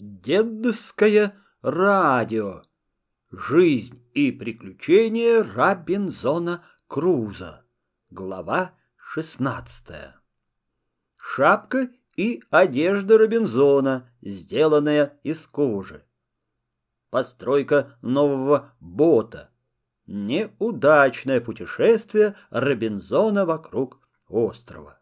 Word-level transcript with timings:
Дедовское 0.00 1.36
радио. 1.60 2.62
Жизнь 3.30 4.02
и 4.14 4.32
приключения 4.32 5.42
Робинзона 5.42 6.64
Круза. 6.86 7.66
Глава 8.08 8.72
шестнадцатая. 8.96 10.18
Шапка 11.18 11.90
и 12.16 12.42
одежда 12.50 13.18
Робинзона, 13.18 14.10
сделанная 14.22 15.20
из 15.22 15.46
кожи. 15.46 16.02
Постройка 17.10 17.98
нового 18.00 18.72
бота. 18.80 19.50
Неудачное 20.06 21.42
путешествие 21.42 22.36
Робинзона 22.48 23.44
вокруг 23.44 24.00
острова. 24.28 24.98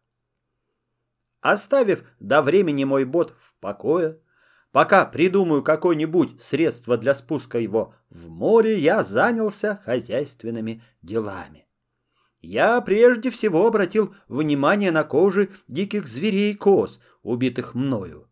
Оставив 1.41 2.03
до 2.19 2.43
времени 2.43 2.83
мой 2.83 3.05
бот 3.05 3.37
в 3.41 3.55
покое, 3.61 4.19
Пока 4.73 5.07
придумаю 5.07 5.63
какое-нибудь 5.63 6.43
средство 6.43 6.99
для 6.99 7.15
спуска 7.15 7.59
его 7.59 7.95
в 8.11 8.29
море, 8.29 8.79
я 8.79 9.03
занялся 9.03 9.81
хозяйственными 9.83 10.83
делами. 11.01 11.67
Я 12.41 12.81
прежде 12.81 13.31
всего 13.31 13.67
обратил 13.67 14.15
внимание 14.29 14.93
на 14.93 15.05
кожи 15.05 15.49
диких 15.67 16.07
зверей 16.07 16.53
и 16.53 16.55
коз, 16.55 17.01
убитых 17.23 17.75
мною. 17.75 18.29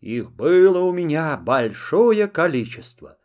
Их 0.00 0.30
было 0.30 0.80
у 0.80 0.92
меня 0.92 1.36
большое 1.36 2.28
количество. 2.28 3.18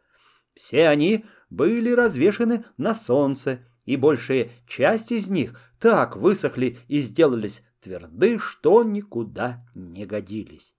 Все 0.56 0.88
они 0.88 1.26
были 1.50 1.92
развешаны 1.92 2.66
на 2.78 2.96
солнце, 2.96 3.60
и 3.86 3.98
большая 3.98 4.50
часть 4.68 5.12
из 5.12 5.28
них 5.28 5.60
так 5.80 6.16
высохли 6.16 6.80
и 6.88 7.02
сделались 7.02 7.64
тверды, 7.80 8.40
что 8.40 8.84
никуда 8.84 9.66
не 9.76 10.06
годились. 10.06 10.76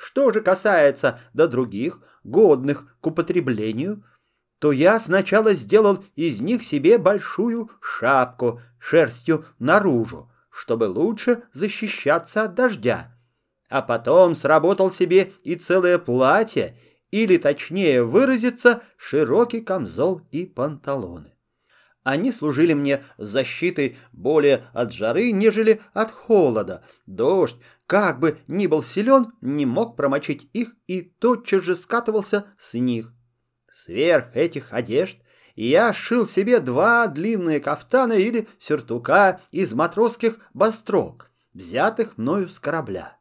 Что 0.00 0.30
же 0.30 0.40
касается 0.40 1.18
до 1.34 1.48
других, 1.48 2.00
годных 2.22 2.86
к 3.00 3.06
употреблению, 3.08 4.04
то 4.60 4.70
я 4.70 5.00
сначала 5.00 5.54
сделал 5.54 6.04
из 6.14 6.40
них 6.40 6.62
себе 6.62 6.98
большую 6.98 7.70
шапку 7.80 8.60
шерстью 8.78 9.44
наружу, 9.58 10.30
чтобы 10.50 10.84
лучше 10.84 11.42
защищаться 11.52 12.44
от 12.44 12.54
дождя, 12.54 13.12
а 13.68 13.82
потом 13.82 14.36
сработал 14.36 14.92
себе 14.92 15.32
и 15.42 15.56
целое 15.56 15.98
платье, 15.98 16.78
или, 17.10 17.36
точнее 17.36 18.04
выразиться, 18.04 18.82
широкий 18.96 19.62
камзол 19.62 20.22
и 20.30 20.46
панталоны. 20.46 21.32
Они 22.04 22.32
служили 22.32 22.72
мне 22.72 23.02
защитой 23.18 23.98
более 24.12 24.64
от 24.72 24.92
жары, 24.92 25.32
нежели 25.32 25.80
от 25.92 26.10
холода. 26.10 26.84
Дождь, 27.06 27.56
как 27.88 28.20
бы 28.20 28.38
ни 28.48 28.66
был 28.66 28.82
силен, 28.82 29.32
не 29.40 29.64
мог 29.64 29.96
промочить 29.96 30.50
их 30.52 30.74
и 30.86 31.00
тотчас 31.00 31.64
же 31.64 31.74
скатывался 31.74 32.44
с 32.58 32.74
них. 32.74 33.14
Сверх 33.72 34.36
этих 34.36 34.74
одежд 34.74 35.16
я 35.56 35.94
шил 35.94 36.26
себе 36.26 36.60
два 36.60 37.06
длинные 37.06 37.60
кафтана 37.60 38.12
или 38.12 38.46
сюртука 38.60 39.40
из 39.52 39.72
матросских 39.72 40.38
бастрок, 40.52 41.30
взятых 41.54 42.18
мною 42.18 42.50
с 42.50 42.60
корабля. 42.60 43.16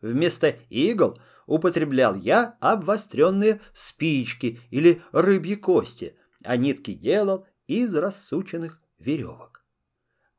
Вместо 0.00 0.56
игл 0.70 1.18
употреблял 1.46 2.14
я 2.14 2.56
обвостренные 2.60 3.60
спички 3.74 4.60
или 4.70 5.02
рыбьи 5.12 5.56
кости, 5.56 6.16
а 6.42 6.56
нитки 6.56 6.94
делал 6.94 7.46
из 7.66 7.94
рассученных 7.94 8.80
веревок. 8.98 9.59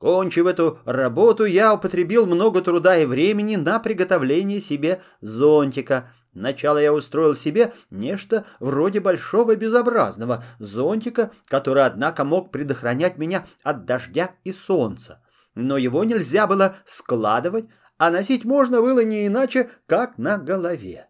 Кончив 0.02 0.48
эту 0.48 0.80
работу, 0.84 1.46
я 1.46 1.76
употребил 1.76 2.26
много 2.26 2.62
труда 2.62 2.98
и 2.98 3.06
времени 3.06 3.56
на 3.56 3.78
приготовление 3.78 4.60
себе 4.60 5.04
зонтика. 5.22 6.12
Сначала 6.32 6.80
я 6.80 6.92
устроил 6.92 7.36
себе 7.36 7.72
нечто 7.92 8.46
вроде 8.60 9.00
большого 9.00 9.56
безобразного 9.56 10.44
зонтика, 10.58 11.30
который, 11.48 11.86
однако, 11.86 12.24
мог 12.24 12.52
предохранять 12.52 13.20
меня 13.20 13.46
от 13.62 13.86
дождя 13.86 14.32
и 14.44 14.52
солнца. 14.52 15.22
Но 15.54 15.78
его 15.78 16.04
нельзя 16.04 16.48
было 16.48 16.78
складывать, 16.84 17.66
а 18.00 18.10
носить 18.10 18.44
можно 18.44 18.82
было 18.82 19.04
не 19.04 19.28
иначе, 19.28 19.70
как 19.86 20.18
на 20.18 20.40
голове. 20.40 21.10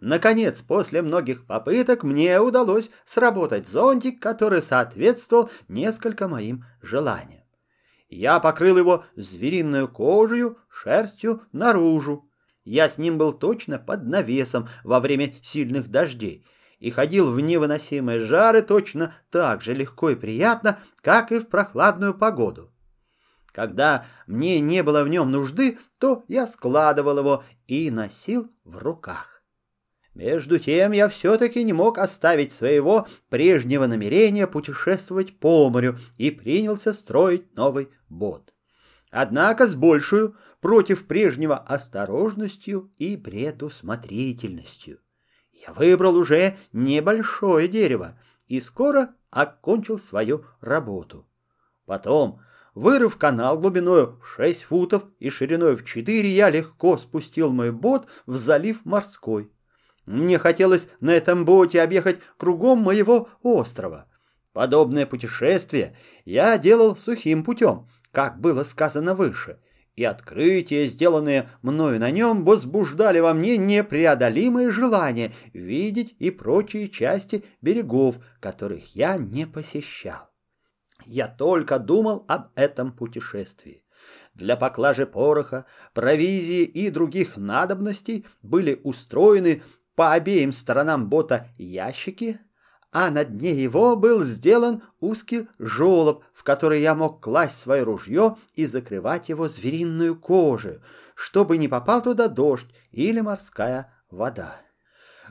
Наконец, 0.00 0.62
после 0.62 1.02
многих 1.02 1.46
попыток, 1.46 2.04
мне 2.04 2.40
удалось 2.40 2.90
сработать 3.04 3.68
зонтик, 3.68 4.22
который 4.22 4.62
соответствовал 4.62 5.50
несколько 5.68 6.26
моим 6.26 6.64
желаниям. 6.80 7.43
Я 8.14 8.38
покрыл 8.38 8.78
его 8.78 9.04
звериной 9.16 9.88
кожей, 9.88 10.54
шерстью 10.68 11.42
наружу. 11.50 12.30
Я 12.62 12.88
с 12.88 12.96
ним 12.96 13.18
был 13.18 13.32
точно 13.32 13.80
под 13.80 14.06
навесом 14.06 14.68
во 14.84 15.00
время 15.00 15.34
сильных 15.42 15.88
дождей 15.90 16.46
и 16.78 16.90
ходил 16.90 17.32
в 17.32 17.40
невыносимые 17.40 18.20
жары 18.20 18.62
точно 18.62 19.12
так 19.30 19.62
же 19.62 19.74
легко 19.74 20.10
и 20.10 20.14
приятно, 20.14 20.78
как 21.02 21.32
и 21.32 21.40
в 21.40 21.48
прохладную 21.48 22.14
погоду. 22.14 22.72
Когда 23.50 24.06
мне 24.28 24.60
не 24.60 24.84
было 24.84 25.02
в 25.02 25.08
нем 25.08 25.32
нужды, 25.32 25.78
то 25.98 26.24
я 26.28 26.46
складывал 26.46 27.18
его 27.18 27.44
и 27.66 27.90
носил 27.90 28.48
в 28.64 28.78
руках. 28.78 29.33
Между 30.14 30.60
тем 30.60 30.92
я 30.92 31.08
все-таки 31.08 31.64
не 31.64 31.72
мог 31.72 31.98
оставить 31.98 32.52
своего 32.52 33.08
прежнего 33.28 33.86
намерения 33.86 34.46
путешествовать 34.46 35.38
по 35.38 35.68
морю 35.70 35.98
и 36.18 36.30
принялся 36.30 36.92
строить 36.92 37.54
новый 37.56 37.88
бот. 38.08 38.54
Однако 39.10 39.66
с 39.66 39.74
большую 39.74 40.36
против 40.60 41.06
прежнего 41.06 41.58
осторожностью 41.58 42.92
и 42.96 43.16
предусмотрительностью. 43.16 45.00
Я 45.52 45.72
выбрал 45.72 46.16
уже 46.16 46.56
небольшое 46.72 47.66
дерево 47.66 48.18
и 48.46 48.60
скоро 48.60 49.14
окончил 49.30 49.98
свою 49.98 50.44
работу. 50.60 51.26
Потом, 51.86 52.40
вырыв 52.74 53.16
канал 53.16 53.58
глубиной 53.58 54.06
в 54.06 54.26
шесть 54.26 54.62
футов 54.62 55.04
и 55.18 55.28
шириной 55.28 55.74
в 55.74 55.84
четыре, 55.84 56.28
я 56.28 56.50
легко 56.50 56.98
спустил 56.98 57.50
мой 57.52 57.72
бот 57.72 58.06
в 58.26 58.36
залив 58.36 58.84
морской. 58.84 59.50
Мне 60.06 60.38
хотелось 60.38 60.88
на 61.00 61.10
этом 61.10 61.44
боте 61.44 61.80
объехать 61.80 62.20
кругом 62.36 62.80
моего 62.80 63.28
острова. 63.42 64.06
Подобное 64.52 65.06
путешествие 65.06 65.96
я 66.24 66.58
делал 66.58 66.96
сухим 66.96 67.42
путем, 67.42 67.88
как 68.12 68.40
было 68.40 68.62
сказано 68.62 69.14
выше, 69.14 69.58
и 69.96 70.04
открытия, 70.04 70.86
сделанные 70.86 71.48
мною 71.62 71.98
на 71.98 72.10
нем, 72.10 72.44
возбуждали 72.44 73.20
во 73.20 73.32
мне 73.32 73.56
непреодолимое 73.56 74.70
желание 74.70 75.32
видеть 75.52 76.14
и 76.18 76.30
прочие 76.30 76.88
части 76.88 77.44
берегов, 77.62 78.16
которых 78.40 78.94
я 78.94 79.16
не 79.16 79.46
посещал. 79.46 80.30
Я 81.06 81.28
только 81.28 81.78
думал 81.78 82.24
об 82.28 82.48
этом 82.54 82.92
путешествии. 82.92 83.84
Для 84.34 84.56
поклажи 84.56 85.06
пороха, 85.06 85.64
провизии 85.92 86.64
и 86.64 86.90
других 86.90 87.36
надобностей 87.36 88.26
были 88.42 88.80
устроены 88.82 89.62
по 89.94 90.12
обеим 90.12 90.52
сторонам 90.52 91.08
бота 91.08 91.48
ящики, 91.56 92.40
а 92.92 93.10
на 93.10 93.24
дне 93.24 93.52
его 93.52 93.96
был 93.96 94.22
сделан 94.22 94.82
узкий 95.00 95.48
желоб, 95.58 96.24
в 96.32 96.44
который 96.44 96.80
я 96.80 96.94
мог 96.94 97.20
класть 97.20 97.58
свое 97.58 97.82
ружье 97.82 98.36
и 98.54 98.66
закрывать 98.66 99.28
его 99.28 99.48
звериную 99.48 100.16
кожей, 100.16 100.80
чтобы 101.14 101.56
не 101.56 101.68
попал 101.68 102.02
туда 102.02 102.28
дождь 102.28 102.68
или 102.92 103.20
морская 103.20 103.92
вода. 104.10 104.60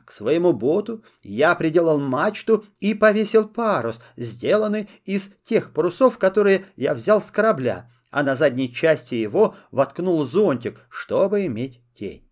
К 0.06 0.12
своему 0.12 0.54
боту 0.54 1.04
я 1.22 1.56
приделал 1.56 2.00
мачту 2.00 2.66
и 2.80 2.94
повесил 2.94 3.48
парус, 3.48 4.00
сделанный 4.18 4.90
из 5.06 5.30
тех 5.44 5.72
парусов, 5.72 6.18
которые 6.18 6.66
я 6.76 6.94
взял 6.94 7.22
с 7.22 7.32
корабля, 7.32 7.90
а 8.12 8.24
на 8.24 8.36
задней 8.36 8.74
части 8.74 9.16
его 9.16 9.56
воткнул 9.72 10.26
зонтик, 10.26 10.82
чтобы 10.90 11.46
иметь 11.46 11.82
тень. 11.94 12.28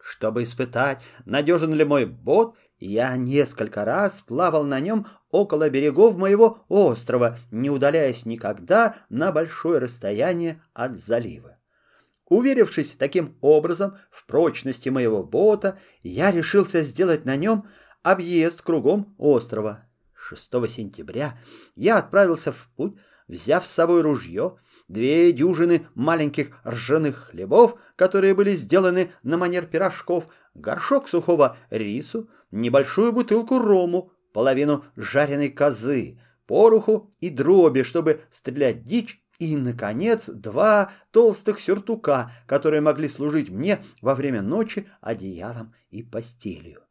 Чтобы 0.00 0.44
испытать, 0.44 1.02
надежен 1.26 1.74
ли 1.74 1.84
мой 1.84 2.06
бот, 2.06 2.56
я 2.78 3.16
несколько 3.16 3.84
раз 3.84 4.22
плавал 4.22 4.64
на 4.64 4.80
нем 4.80 5.06
около 5.30 5.68
берегов 5.68 6.16
моего 6.16 6.64
острова, 6.68 7.38
не 7.50 7.68
удаляясь 7.68 8.24
никогда 8.24 8.96
на 9.10 9.32
большое 9.32 9.78
расстояние 9.78 10.62
от 10.72 10.96
залива. 10.96 11.58
Уверившись 12.26 12.92
таким 12.92 13.36
образом 13.40 13.98
в 14.10 14.24
прочности 14.24 14.88
моего 14.88 15.22
бота, 15.22 15.78
я 16.02 16.30
решился 16.30 16.82
сделать 16.82 17.24
на 17.24 17.36
нем 17.36 17.64
объезд 18.02 18.62
кругом 18.62 19.14
острова. 19.18 19.84
6 20.14 20.50
сентября 20.70 21.36
я 21.74 21.98
отправился 21.98 22.52
в 22.52 22.68
путь, 22.76 22.96
взяв 23.28 23.66
с 23.66 23.70
собой 23.70 24.00
ружье, 24.02 24.56
две 24.90 25.32
дюжины 25.32 25.86
маленьких 25.94 26.50
ржаных 26.66 27.30
хлебов, 27.30 27.76
которые 27.96 28.34
были 28.34 28.50
сделаны 28.50 29.12
на 29.22 29.38
манер 29.38 29.66
пирожков, 29.66 30.26
горшок 30.54 31.08
сухого 31.08 31.56
рису, 31.70 32.28
небольшую 32.50 33.12
бутылку 33.12 33.58
рому, 33.58 34.12
половину 34.32 34.84
жареной 34.96 35.48
козы, 35.48 36.18
пороху 36.46 37.08
и 37.20 37.30
дроби, 37.30 37.82
чтобы 37.82 38.22
стрелять 38.32 38.82
дичь 38.82 39.22
и, 39.38 39.56
наконец, 39.56 40.28
два 40.28 40.90
толстых 41.12 41.60
сюртука, 41.60 42.32
которые 42.46 42.80
могли 42.80 43.08
служить 43.08 43.48
мне 43.48 43.78
во 44.02 44.16
время 44.16 44.42
ночи 44.42 44.88
одеялом 45.00 45.72
и 45.90 46.02
постелью. 46.02 46.82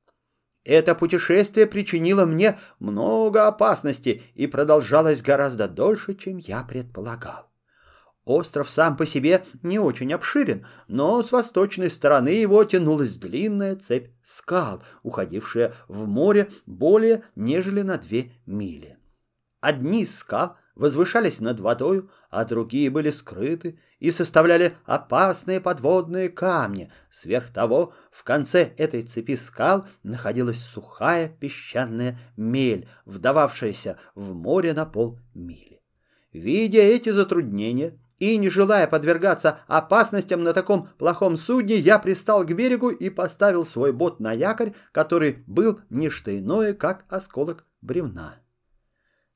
Это 0.63 0.95
путешествие 0.95 1.67
причинило 1.67 2.25
мне 2.25 2.59
много 2.79 3.47
опасностей 3.47 4.23
и 4.35 4.47
продолжалось 4.47 5.21
гораздо 5.21 5.67
дольше, 5.67 6.15
чем 6.15 6.37
я 6.37 6.63
предполагал. 6.63 7.48
Остров 8.29 8.69
сам 8.69 8.95
по 8.95 9.07
себе 9.07 9.43
не 9.63 9.79
очень 9.79 10.13
обширен, 10.13 10.67
но 10.87 11.23
с 11.23 11.31
восточной 11.31 11.89
стороны 11.89 12.29
его 12.29 12.63
тянулась 12.63 13.15
длинная 13.15 13.75
цепь 13.75 14.11
скал, 14.23 14.83
уходившая 15.01 15.73
в 15.87 16.05
море 16.05 16.51
более 16.67 17.23
нежели 17.35 17.81
на 17.81 17.97
две 17.97 18.31
мили. 18.45 18.99
Одни 19.61 20.05
скал 20.05 20.57
возвышались 20.75 21.39
над 21.39 21.59
водою, 21.59 22.11
а 22.29 22.45
другие 22.45 22.91
были 22.91 23.09
скрыты 23.09 23.79
и 23.97 24.11
составляли 24.11 24.75
опасные 24.85 25.59
подводные 25.59 26.29
камни. 26.29 26.91
Сверх 27.09 27.51
того, 27.51 27.95
в 28.11 28.23
конце 28.23 28.73
этой 28.77 29.01
цепи 29.01 29.37
скал 29.37 29.87
находилась 30.03 30.59
сухая 30.59 31.29
песчаная 31.29 32.19
мель, 32.37 32.87
вдававшаяся 33.05 33.97
в 34.13 34.35
море 34.35 34.73
на 34.73 34.85
полмили. 34.85 35.81
Видя 36.31 36.81
эти 36.81 37.09
затруднения 37.09 37.97
и 38.19 38.37
не 38.37 38.49
желая 38.49 38.87
подвергаться 38.87 39.61
опасностям 39.67 40.43
на 40.43 40.53
таком 40.53 40.89
плохом 40.97 41.37
судне, 41.37 41.75
я 41.75 41.99
пристал 41.99 42.43
к 42.43 42.51
берегу 42.51 42.89
и 42.89 43.09
поставил 43.09 43.65
свой 43.65 43.91
бот 43.91 44.19
на 44.19 44.33
якорь, 44.33 44.73
который 44.91 45.43
был 45.47 45.79
не 45.89 46.09
что 46.09 46.37
иное, 46.37 46.73
как 46.73 47.05
осколок 47.09 47.65
бревна. 47.81 48.35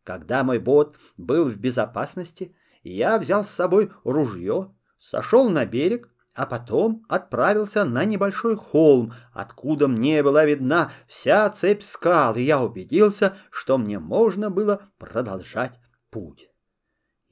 Когда 0.04 0.44
мой 0.44 0.60
бот 0.60 0.98
был 1.18 1.46
в 1.46 1.58
безопасности, 1.58 2.56
я 2.84 3.18
взял 3.18 3.46
с 3.46 3.50
собой 3.50 3.92
ружье, 4.04 4.76
сошел 5.00 5.50
на 5.50 5.66
берег, 5.66 6.10
а 6.36 6.46
потом 6.46 7.06
отправился 7.10 7.86
на 7.86 8.04
небольшой 8.06 8.56
холм, 8.56 9.14
откуда 9.34 9.88
мне 9.88 10.24
была 10.24 10.46
видна 10.46 10.92
вся 11.08 11.50
цепь 11.50 11.84
скал, 11.84 12.36
и 12.36 12.42
я 12.42 12.62
убедился, 12.62 13.38
что 13.52 13.78
мне 13.78 14.00
можно 14.00 14.50
было 14.50 14.82
продолжать 14.98 15.80
путь. 16.10 16.50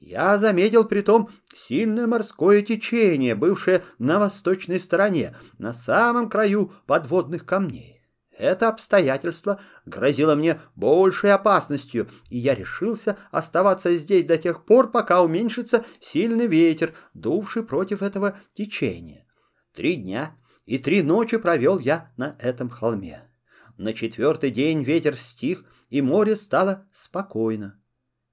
Я 0.04 0.36
заметил 0.36 0.84
притом 0.84 1.30
сильное 1.54 2.08
морское 2.08 2.62
течение, 2.62 3.36
бывшее 3.36 3.84
на 4.00 4.18
восточной 4.18 4.80
стороне, 4.80 5.36
на 5.58 5.72
самом 5.72 6.28
краю 6.28 6.72
подводных 6.86 7.46
камней. 7.46 8.02
Это 8.36 8.68
обстоятельство 8.68 9.60
грозило 9.86 10.34
мне 10.34 10.60
большей 10.74 11.32
опасностью, 11.32 12.08
и 12.30 12.38
я 12.38 12.56
решился 12.56 13.16
оставаться 13.30 13.94
здесь 13.94 14.24
до 14.24 14.38
тех 14.38 14.64
пор, 14.64 14.90
пока 14.90 15.22
уменьшится 15.22 15.84
сильный 16.00 16.48
ветер, 16.48 16.94
дувший 17.14 17.62
против 17.62 18.02
этого 18.02 18.36
течения. 18.54 19.24
Три 19.72 19.94
дня 19.94 20.34
и 20.66 20.78
три 20.78 21.02
ночи 21.02 21.36
провел 21.36 21.78
я 21.78 22.10
на 22.16 22.34
этом 22.40 22.70
холме. 22.70 23.30
На 23.78 23.92
четвертый 23.92 24.50
день 24.50 24.82
ветер 24.82 25.16
стих, 25.16 25.64
и 25.90 26.02
море 26.02 26.34
стало 26.34 26.88
спокойно. 26.92 27.81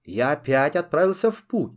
Я 0.09 0.31
опять 0.31 0.75
отправился 0.75 1.29
в 1.29 1.43
путь. 1.43 1.73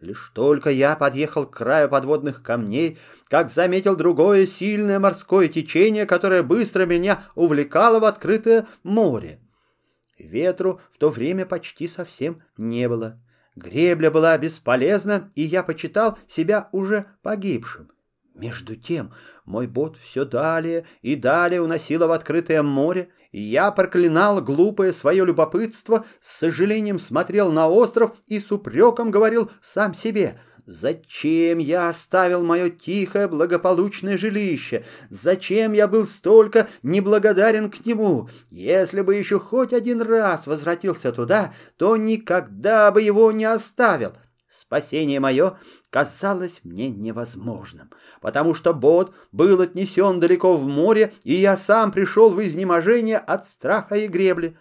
Лишь 0.00 0.32
только 0.34 0.70
я 0.70 0.96
подъехал 0.96 1.46
к 1.46 1.54
краю 1.54 1.90
подводных 1.90 2.42
камней, 2.42 2.98
как 3.28 3.50
заметил 3.50 3.94
другое 3.94 4.46
сильное 4.46 4.98
морское 4.98 5.48
течение, 5.48 6.06
которое 6.06 6.42
быстро 6.42 6.86
меня 6.86 7.24
увлекало 7.34 8.00
в 8.00 8.04
открытое 8.06 8.66
море. 8.84 9.38
Ветру 10.18 10.80
в 10.94 10.98
то 10.98 11.10
время 11.10 11.44
почти 11.44 11.86
совсем 11.86 12.42
не 12.56 12.88
было. 12.88 13.20
Гребля 13.54 14.10
была 14.10 14.38
бесполезна, 14.38 15.30
и 15.34 15.42
я 15.42 15.62
почитал 15.62 16.18
себя 16.26 16.70
уже 16.72 17.04
погибшим. 17.22 17.90
Между 18.34 18.76
тем 18.76 19.12
мой 19.44 19.66
бот 19.66 19.98
все 19.98 20.24
далее 20.24 20.86
и 21.02 21.16
далее 21.16 21.60
уносило 21.60 22.06
в 22.06 22.12
открытое 22.12 22.62
море, 22.62 23.10
я 23.40 23.70
проклинал 23.70 24.40
глупое 24.40 24.92
свое 24.92 25.24
любопытство, 25.24 26.04
с 26.20 26.38
сожалением 26.38 26.98
смотрел 26.98 27.52
на 27.52 27.68
остров 27.68 28.12
и 28.26 28.38
с 28.38 28.52
упреком 28.52 29.10
говорил 29.10 29.50
сам 29.62 29.94
себе— 29.94 30.38
Зачем 30.66 31.58
я 31.58 31.90
оставил 31.90 32.42
мое 32.42 32.70
тихое 32.70 33.28
благополучное 33.28 34.16
жилище? 34.16 34.82
Зачем 35.10 35.74
я 35.74 35.86
был 35.86 36.06
столько 36.06 36.68
неблагодарен 36.82 37.70
к 37.70 37.84
нему? 37.84 38.30
Если 38.48 39.02
бы 39.02 39.14
еще 39.14 39.38
хоть 39.38 39.74
один 39.74 40.00
раз 40.00 40.46
возвратился 40.46 41.12
туда, 41.12 41.52
то 41.76 41.98
никогда 41.98 42.90
бы 42.92 43.02
его 43.02 43.30
не 43.30 43.44
оставил. 43.44 44.14
Спасение 44.56 45.18
мое 45.18 45.58
казалось 45.90 46.60
мне 46.62 46.88
невозможным, 46.88 47.90
потому 48.20 48.54
что 48.54 48.72
бот 48.72 49.12
был 49.32 49.60
отнесен 49.60 50.20
далеко 50.20 50.56
в 50.56 50.68
море, 50.68 51.12
и 51.24 51.34
я 51.34 51.56
сам 51.56 51.90
пришел 51.90 52.30
в 52.30 52.40
изнеможение 52.40 53.18
от 53.18 53.44
страха 53.44 53.96
и 53.96 54.06
гребли. 54.06 54.56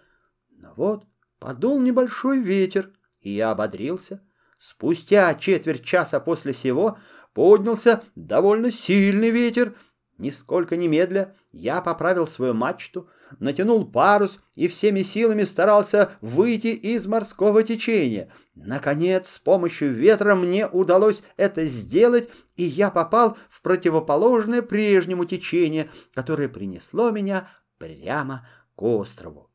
Но 0.50 0.74
вот 0.76 1.06
подул 1.38 1.80
небольшой 1.80 2.40
ветер, 2.40 2.90
и 3.22 3.30
я 3.34 3.52
ободрился. 3.52 4.24
Спустя 4.58 5.32
четверть 5.36 5.84
часа 5.84 6.20
после 6.20 6.56
сего 6.56 6.98
поднялся 7.34 8.02
довольно 8.16 8.72
сильный 8.72 9.30
ветер. 9.30 9.76
Нисколько 10.18 10.76
немедля 10.76 11.36
я 11.52 11.82
поправил 11.82 12.26
свою 12.28 12.56
мачту, 12.56 13.10
натянул 13.40 13.86
парус 13.86 14.40
и 14.56 14.68
всеми 14.68 15.02
силами 15.02 15.44
старался 15.44 16.12
выйти 16.22 16.68
из 16.68 17.06
морского 17.08 17.64
течения. 17.64 18.32
Наконец, 18.56 19.30
с 19.30 19.40
помощью 19.40 19.94
ветра 19.94 20.36
мне 20.36 20.68
удалось 20.68 21.24
это 21.38 21.66
сделать, 21.66 22.30
и 22.56 22.64
я 22.64 22.92
попал 22.92 23.38
в 23.50 23.62
противоположное 23.62 24.62
прежнему 24.62 25.26
течение, 25.26 25.90
которое 26.14 26.50
принесло 26.50 27.12
меня 27.12 27.48
прямо 27.78 28.48
к 28.76 28.82
острову. 28.84 29.50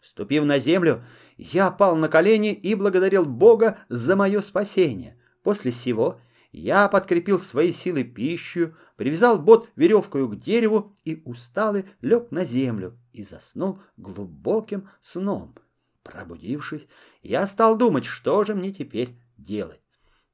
Вступив 0.00 0.44
на 0.44 0.58
землю, 0.58 1.04
я 1.36 1.70
пал 1.70 1.96
на 1.96 2.08
колени 2.08 2.52
и 2.52 2.74
благодарил 2.74 3.24
Бога 3.24 3.78
за 3.88 4.16
мое 4.16 4.40
спасение. 4.42 5.18
После 5.42 5.72
сего 5.72 6.20
я 6.56 6.88
подкрепил 6.88 7.40
свои 7.40 7.72
силы 7.72 8.04
пищу, 8.04 8.76
привязал 8.96 9.40
бот 9.40 9.68
веревкою 9.74 10.28
к 10.28 10.38
дереву 10.38 10.94
и 11.04 11.20
усталый 11.24 11.84
лег 12.00 12.30
на 12.30 12.44
землю 12.44 12.96
и 13.12 13.24
заснул 13.24 13.80
глубоким 13.96 14.88
сном. 15.00 15.56
Пробудившись, 16.04 16.86
я 17.22 17.46
стал 17.48 17.76
думать, 17.76 18.04
что 18.04 18.44
же 18.44 18.54
мне 18.54 18.72
теперь 18.72 19.18
делать. 19.36 19.80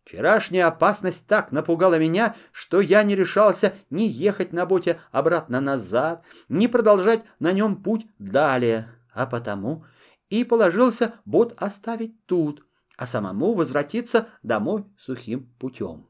Вчерашняя 0.04 0.66
опасность 0.66 1.26
так 1.26 1.52
напугала 1.52 1.98
меня, 1.98 2.36
что 2.52 2.82
я 2.82 3.02
не 3.02 3.14
решался 3.14 3.72
ни 3.88 4.02
ехать 4.02 4.52
на 4.52 4.66
боте 4.66 5.00
обратно 5.12 5.60
назад, 5.62 6.22
ни 6.50 6.66
продолжать 6.66 7.24
на 7.38 7.52
нем 7.52 7.82
путь 7.82 8.06
далее, 8.18 8.92
а 9.14 9.26
потому 9.26 9.86
и 10.28 10.44
положился 10.44 11.14
бот 11.24 11.54
оставить 11.56 12.26
тут, 12.26 12.62
а 12.98 13.06
самому 13.06 13.54
возвратиться 13.54 14.28
домой 14.42 14.84
сухим 14.98 15.50
путем. 15.58 16.09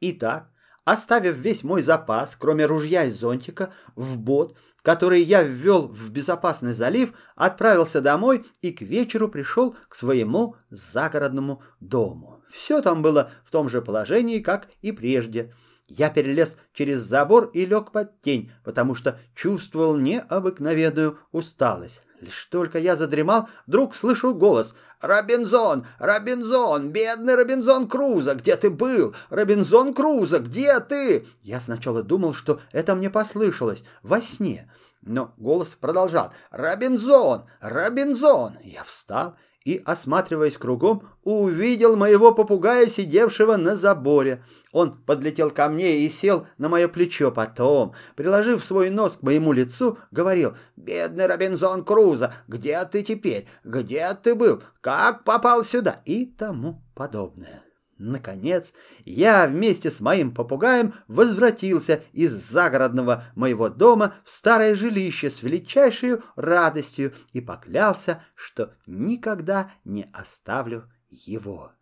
Итак, 0.00 0.50
оставив 0.84 1.36
весь 1.36 1.62
мой 1.62 1.82
запас, 1.82 2.36
кроме 2.38 2.66
ружья 2.66 3.04
и 3.04 3.10
зонтика, 3.10 3.72
в 3.96 4.18
бот, 4.18 4.56
который 4.82 5.22
я 5.22 5.42
ввел 5.42 5.88
в 5.88 6.10
безопасный 6.10 6.74
залив, 6.74 7.12
отправился 7.36 8.00
домой 8.00 8.44
и 8.60 8.72
к 8.72 8.82
вечеру 8.82 9.28
пришел 9.28 9.76
к 9.88 9.94
своему 9.94 10.56
загородному 10.70 11.62
дому. 11.80 12.42
Все 12.52 12.82
там 12.82 13.02
было 13.02 13.30
в 13.44 13.50
том 13.50 13.68
же 13.68 13.80
положении, 13.82 14.40
как 14.40 14.68
и 14.82 14.92
прежде. 14.92 15.52
Я 15.88 16.08
перелез 16.10 16.56
через 16.72 17.00
забор 17.00 17.50
и 17.52 17.66
лег 17.66 17.92
под 17.92 18.20
тень, 18.20 18.50
потому 18.62 18.94
что 18.94 19.18
чувствовал 19.34 19.96
необыкновенную 19.96 21.18
усталость. 21.32 22.00
Лишь 22.24 22.46
только 22.46 22.78
я 22.78 22.96
задремал, 22.96 23.50
вдруг 23.66 23.94
слышу 23.94 24.34
голос. 24.34 24.74
«Робинзон! 25.02 25.86
Робинзон! 25.98 26.90
Бедный 26.90 27.34
Робинзон 27.34 27.86
Крузо! 27.86 28.34
Где 28.34 28.56
ты 28.56 28.70
был? 28.70 29.14
Робинзон 29.28 29.92
Крузо! 29.92 30.38
Где 30.38 30.80
ты?» 30.80 31.26
Я 31.42 31.60
сначала 31.60 32.02
думал, 32.02 32.32
что 32.32 32.60
это 32.72 32.94
мне 32.94 33.10
послышалось 33.10 33.84
во 34.02 34.22
сне. 34.22 34.72
Но 35.02 35.34
голос 35.36 35.76
продолжал. 35.78 36.32
«Робинзон! 36.50 37.44
Робинзон!» 37.60 38.56
Я 38.62 38.84
встал 38.84 39.36
и, 39.64 39.82
осматриваясь 39.84 40.58
кругом, 40.58 41.08
увидел 41.22 41.96
моего 41.96 42.32
попугая, 42.32 42.86
сидевшего 42.86 43.56
на 43.56 43.76
заборе. 43.76 44.44
Он 44.72 44.92
подлетел 44.92 45.50
ко 45.50 45.68
мне 45.68 46.00
и 46.00 46.08
сел 46.10 46.46
на 46.58 46.68
мое 46.68 46.88
плечо. 46.88 47.30
Потом, 47.30 47.94
приложив 48.14 48.62
свой 48.62 48.90
нос 48.90 49.16
к 49.16 49.22
моему 49.22 49.52
лицу, 49.52 49.98
говорил, 50.10 50.54
«Бедный 50.76 51.26
Робинзон 51.26 51.84
Крузо, 51.84 52.34
где 52.46 52.84
ты 52.84 53.02
теперь? 53.02 53.46
Где 53.64 54.12
ты 54.22 54.34
был? 54.34 54.62
Как 54.80 55.24
попал 55.24 55.64
сюда?» 55.64 56.02
и 56.04 56.26
тому 56.26 56.82
подобное. 56.94 57.62
Наконец, 57.98 58.72
я 59.04 59.46
вместе 59.46 59.90
с 59.90 60.00
моим 60.00 60.34
попугаем 60.34 60.94
возвратился 61.06 62.02
из 62.12 62.32
загородного 62.32 63.24
моего 63.36 63.68
дома 63.68 64.14
в 64.24 64.30
старое 64.30 64.74
жилище 64.74 65.30
с 65.30 65.42
величайшей 65.42 66.18
радостью 66.34 67.14
и 67.32 67.40
поклялся, 67.40 68.24
что 68.34 68.74
никогда 68.86 69.70
не 69.84 70.10
оставлю 70.12 70.90
его. 71.08 71.72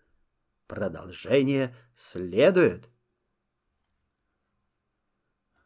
Продолжение 0.67 1.75
следует. 1.95 2.92